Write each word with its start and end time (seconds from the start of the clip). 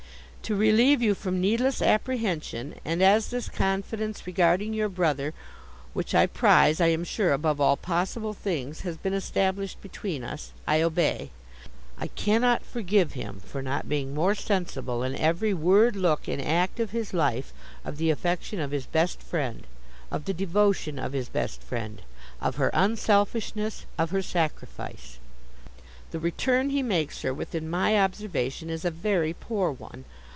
'To 0.43 0.55
relieve 0.57 1.01
you 1.01 1.15
from 1.15 1.39
needless 1.39 1.81
apprehension—and 1.81 3.01
as 3.01 3.29
this 3.29 3.47
confidence 3.47 4.27
regarding 4.27 4.73
your 4.73 4.89
brother, 4.89 5.33
which 5.93 6.13
I 6.13 6.25
prize 6.27 6.81
I 6.81 6.87
am 6.87 7.05
sure 7.05 7.31
above 7.31 7.61
all 7.61 7.77
possible 7.77 8.33
things, 8.33 8.81
has 8.81 8.97
been 8.97 9.13
established 9.13 9.81
between 9.81 10.25
us—I 10.25 10.81
obey. 10.81 11.29
I 11.97 12.07
cannot 12.07 12.65
forgive 12.65 13.13
him 13.13 13.39
for 13.39 13.61
not 13.61 13.87
being 13.87 14.13
more 14.13 14.35
sensible 14.35 15.03
in 15.03 15.15
every 15.15 15.53
word, 15.53 15.95
look, 15.95 16.27
and 16.27 16.41
act 16.41 16.81
of 16.81 16.91
his 16.91 17.13
life, 17.13 17.53
of 17.85 17.95
the 17.95 18.09
affection 18.09 18.59
of 18.59 18.71
his 18.71 18.85
best 18.87 19.23
friend; 19.23 19.65
of 20.11 20.25
the 20.25 20.33
devotion 20.33 20.99
of 20.99 21.13
his 21.13 21.29
best 21.29 21.61
friend; 21.63 22.01
of 22.41 22.57
her 22.57 22.71
unselfishness; 22.73 23.85
of 23.97 24.09
her 24.09 24.21
sacrifice. 24.23 25.17
The 26.09 26.19
return 26.19 26.71
he 26.71 26.83
makes 26.83 27.21
her, 27.21 27.33
within 27.33 27.69
my 27.69 27.97
observation, 27.97 28.69
is 28.69 28.83
a 28.83 28.91
very 28.91 29.31
poor 29.31 29.71
one. 29.71 30.03